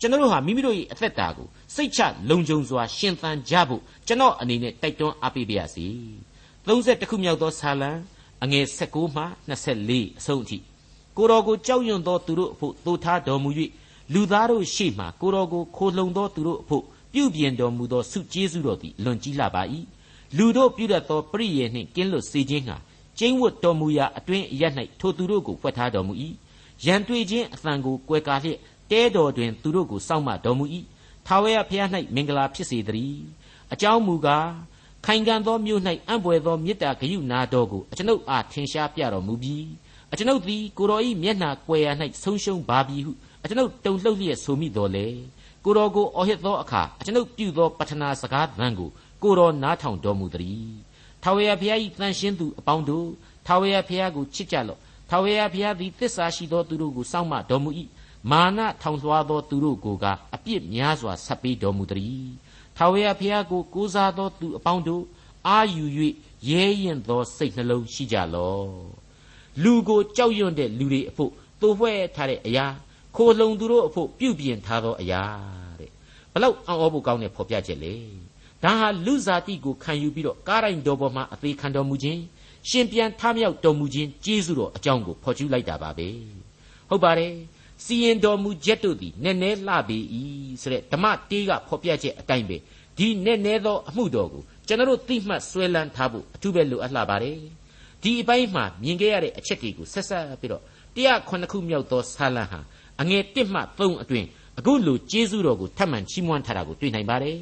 [0.00, 5.86] ကျွန်တော်တို့ဟာမိမိတို့ရဲ့အသက်တာကိုစိတ်ချလုံခြုံစွာရှင်သန်ကြဖို့ကျွန်တော်အနေနဲ့တိုက်တွန်းအားပေးပါရစေ
[6.66, 7.90] 30ခုမြောက်သောဆာလံ
[8.44, 10.58] အငယ်16မှ24အဆုံးအထိ
[11.16, 13.50] ကိုတော်ကိုကြောက်ရွံ့သောသူတို့အဖို့သို့ထားတော်မူ၍
[14.12, 16.84] လူသားတို့ရှေ့မှကိုတော်ကိုခိုလှုံသောသူတို့အဖို့
[17.18, 19.62] ပြုပြင်တော်မူသောဆုကျေးဇူးတော်သည်လွန်ကြီးလာပါ၏
[20.36, 22.76] လူတို့ပြုတတ်သောပရိယေနှင့်ကင်းလွတ်စေခြင်းဟာ
[23.18, 24.62] ကျင်းဝတ်တော်မူရာအတွင်းအရ၌
[25.00, 26.14] ထိုသူတို့ကိုဖွက်ထားတော်မူ၏
[26.84, 28.58] ရန်တွေ့ခြင်းအသံကိုကွယ်ကာလျက်
[28.90, 30.64] တဲတော်တွင်သူတို့ကိုစောင့်မတော်မူ၏
[31.26, 33.22] ထာဝရဘုရား၌မင်္ဂလာဖြစ်စေတည်း
[33.72, 34.48] အကြောင်းမူကား
[35.06, 39.66] ခိုင်ခံသောမြို့၌အံ့ပွေသောမေတ္တာဂရုနာတော်ကိုအကျွန်ုပ်အားထင်ရှားပြတော်မူပြီး
[40.12, 45.06] အကျွန်ုပ်သည်ကိုတော်၏မျက်နှာကွယ်ရာ၌ဆုံးရှုံးပါပြီဟုအကျွန်ုပ်တုန်လှုပ်လျက်ဆိုမိတော်လေ
[45.68, 48.90] ကိုတော်ကိုအော်ဟစ်သောအခါအကျွန်ုပ်ပြုသောပတ္ထနာစကားသံကို
[49.22, 50.72] ကိုတော်နားထောင်တော်မူသည်
[51.22, 53.08] ထာဝရဘုရား၏တန်ရှင်းသူအပေါင်းတို့
[53.46, 54.78] ထာဝရဘုရားကိုချစ်ကြလော့
[55.10, 57.70] ထာဝရဘုရားသည်သစ္စာရှိသောသူတို့ကိုစောင့်မတော်မူ၏
[58.30, 60.04] မာနထောင်လွှားသောသူတို့ကိုက
[60.34, 62.28] အပြစ်များစွာဆက်ပေးတော်မူသည်
[62.76, 65.02] ထာဝရဘုရားကိုကိုးစားသောသူအပေါင်းတို့
[65.48, 65.84] အာယူ၍
[66.48, 68.70] ရဲရင်သောစိတ်နှလုံးရှိကြလော့
[69.62, 72.66] လူကိုကြောက်ရွံ့တဲ့လူတွေအဖို့သို့ဖွဲ့ထားတဲ့အရာ
[73.18, 75.22] ခိုလုံသူတို့အဖို့ပြုပြင်ထားသောအရာ
[75.80, 75.90] တဲ့
[76.32, 77.94] ဘလောက်အံ့ဩဖို့ကောင်းတဲ့ဖော်ပြချက်လေ
[78.64, 82.20] ဒါဟာလူစားတိကိုခံယူပြီးတော့ကားတိုင်းတော်ပေါ်မှာအသေးခံတော်မူခြင်း
[82.68, 86.08] ရှင်ပြန်ထမြောက်တော်မူခြင်းကျေးဇူးတော်အကြောင်းကိုဖော်ကျူးလိုက်တာပါပဲ
[86.88, 87.32] ဟုတ်ပါတယ်
[87.84, 89.98] စီရင်တော်မူချက်တို့သည်နည်းနည်းလှပေ၏
[90.60, 92.56] ဆိုတဲ့ဓမ္မတေးကဖော်ပြချက်အတိုင်းပဲ
[92.98, 97.38] ဒီနည်းနည်းသောအမှုတော်ကိုကျွန်တော်သိမှတ်ဆွဲလန်းထားဖို့အထူးပဲလိုအပ်လာပါတယ်
[98.02, 100.62] ဒီအပိုင်းမှာမြင်ခဲ့ရတဲ့အချက်တွေကိုဆက်ဆက်ပြီးတော့
[100.98, 102.60] 109ခုမြောက်သောဆာလံဟာ
[103.00, 104.24] အငယ်1မှ3အတွင်
[104.58, 107.38] အခုလိုကျေးဇူးတော်ကိုထပ်မံချီးမွမ်းထားတာကိုတွေ့နိုင်ပါတယ်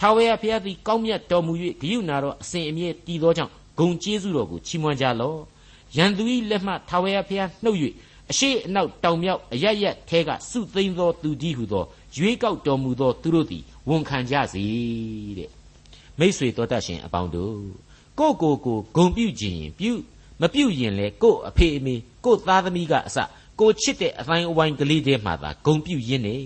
[0.00, 5.38] ထာဝရဘုရားသည်ကောင်းမြတ်တော်မူ၍ဂရုဏာတော်အစဉ်အမြဲတည်သောကြောင့်ဂုံကျေးဇူးတော်ကိုချီးမွမ်းကြလော့
[5.96, 7.78] ရန်သူ၏လက်မှထာဝရဘုရားနှုတ်၍
[8.30, 11.84] အရှိအနောက်တောင်မြောက်အရရက်ထဲကစုသိမ်းသောသူကြီးဟုသော
[12.16, 14.64] ရွေးကောက်တော်မူသောသူတို့သည်ဝန်ခံကြစေ
[15.38, 15.50] တဲ့
[16.18, 17.54] မိษွေတော်တတ်ရှင်အပေါင်းတို့
[18.18, 19.92] ကိုကိုကိုဂုံပြုခြင်းရင်ပြု
[20.40, 23.18] မပြုရင်လေကိုအဖေအမေကိုသားသမီးကအစ
[23.60, 26.42] ကိုချစ်တဲ့အတိုင်းအဝိုင်းကလေးတွေမှသာဂုံပြုရင်းနဲ့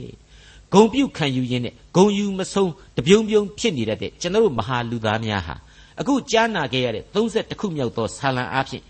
[0.72, 5.55] ဂုံပြုခံယူရင်းနဲ့ဂုံယူမဆုံးတပြုံပြုံဖြစ်နေတတ်တဲ့ကျွန်တော်မဟာလူသားများဟာ
[6.00, 8.83] အခုကြားနာခဲ့ရတဲ့30ခုမြောက်သောဆာလံအားဖြင့်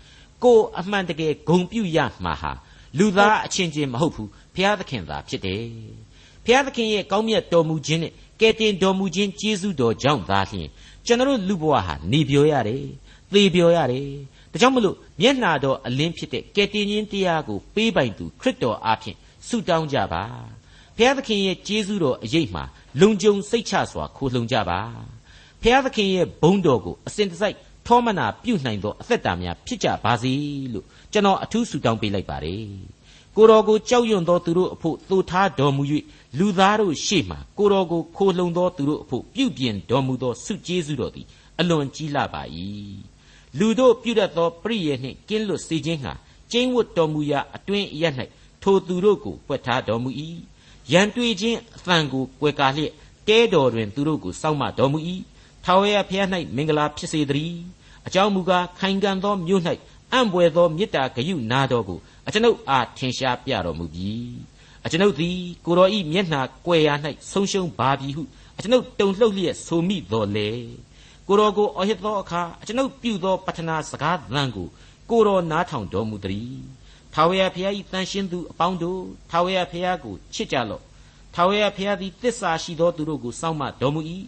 [0.43, 2.51] ကိုအမှန်တကယ်ဂုံပြုရမှာဟာ
[2.97, 5.61] လူသားအချင်းချင်းမဟုတ်ဘူးဘုရားသခင်သာဖြစ်တယ်
[6.45, 8.11] ဘုရားသခင်ရဲ့ကောင်းမြတ်တော်မူခြင်းနဲ့
[8.41, 10.67] ကယ်တင်တော်မူခြင်းကျေးဇူးတော်ကြောင့်သာလျှင်
[11.05, 12.83] ကျွန်တော်လူဘဝဟာနေပြောရတယ်
[13.33, 14.07] သေပြောရတယ်
[14.55, 20.23] ဒါကြောင့်မလို့မျက်နှာတော်အလင်းဖြစ်တဲ့ကယ်တင်ရှင်တရားကိုပေးပိုင်သူခရစ်တော်အားဖြင့်ဆုတောင်းကြပါ
[20.97, 22.63] ဘုရားသခင်ရဲ့ကျေးဇူးတော်အရေးမှာ
[23.01, 24.79] လုံခြုံစိတ်ချစွာခိုလှုံကြပါ
[25.61, 27.55] ဘုရားသခင်ရဲ့ဘုန်းတော်ကိုအစဉ်တစိုက်
[27.87, 30.33] ထောမနာပြုနိုင်သောအသက်တာများဖြစ်ကြပါစေ
[30.73, 32.63] လို့ကျွန်တော်အထူးဆုတောင်းပေးလိုက်ပါတယ်
[33.35, 35.83] ကိုတော်ကိုကြောက်ရွံ့သောသူတို့အဖို့သို့ထားတော်မူ၍
[36.37, 41.27] လူသားတို့ရှေ့မှကိုတော်ကိုခိုလှုံသောသူတို့အဖို့ပြုပြင်တော်မူသောဆုကျေးဇူးတော်သည်
[41.59, 42.41] အလွန်ကြီးလာပါ၏
[43.59, 46.13] လူတို့ပြုတတ်သောပရိယေနှင့်ကင်းလွတ်စေခြင်းဟာ
[46.51, 48.03] ကျင်းဝတ်တော်မူရာအတွင်းအရ၌
[48.61, 50.09] ထိုသူတို့ကိုပွက်ထားတော်မူ၏
[50.91, 52.91] ရန်တွေ့ခြင်းအသံကိုကွယ်ကာလျက်
[53.27, 54.99] တဲတော်တွင်သူတို့ကိုစောင့်မတော်မူ၏
[55.63, 57.59] ထာဝရဘုရား၌မင်္ဂလာဖြစ်စေတည်း
[58.07, 59.61] အကြောင်းမူကားခိုင်ခံ့သောမြို့၌
[60.11, 64.13] အံ့ဘွယ်သောမေတ္တာဂရုနာတော်ကိုအကျွန်ုပ်အားထင်ရှားပြတော်မူပြီ
[64.85, 66.93] အကျွန်ုပ်သည်ကိုတော်ဤမျက်နှာကွယ်ရာ၌
[67.31, 68.23] ဆုံးရှုံးပါပြီဟု
[68.57, 70.49] အကျွန်ုပ်တုန်လှုပ်လျက်ဆိုမိတော်လေ
[71.27, 74.67] ကိုတော်ကိုအဟစ်သောအခါအကျွန်ုပ်ပြုသောပတ္ထနာစကားသံကို
[75.09, 76.59] ကိုတော်နားထောင်တော်မူသည်
[77.13, 80.83] ထာဝရဘုရား၏တန်ရှင်းသူအပေါင်းတို့ထာဝရဘုရားကိုချစ်ကြလော့
[81.35, 84.01] ထာဝရဘုရားသည်တစ္ဆာရှိသောသူတို့ကိုစောင့်မတော်မူ၏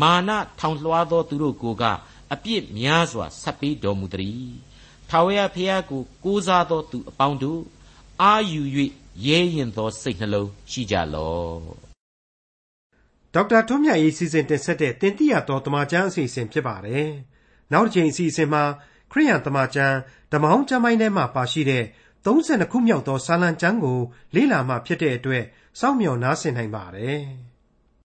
[0.00, 1.84] မာနထောင်လွှားသောသူတို့ကိုက
[2.32, 4.50] အပြစ်များစွာဆက်ပေးတော်မူသည်
[5.10, 7.60] ထာဝရဘုရားကိုကိုးစားသောသူအပေါင်းတို့
[8.22, 8.62] အာယူ၍
[9.26, 11.89] ရဲရင်သောစိတ်နှလုံးရှိကြလော့
[13.34, 17.10] ဒေါက်တာထွန်းမြတ်ရေးစီစဉ်တင်ဆက်တဲ့တင်ပြရတော်တမချန်းအစီအစဉ်ဖြစ်ပါတယ်
[17.72, 18.64] နောက်တစ်ချိန်အစီအစဉ်မှာ
[19.12, 19.96] ခရိယန်တမချန်း
[20.32, 21.84] ဓမ္မဟောင်းကျမ်းပိုင်းထဲမှာပါရှိတဲ့
[22.24, 23.98] 32ခုမြောက်သောစာလံကျမ်းကို
[24.34, 25.44] လေ့လာမှဖြစ်တဲ့အတွက်
[25.80, 27.20] စောင့်မျှော်နားဆင်နိုင်ပါတယ်။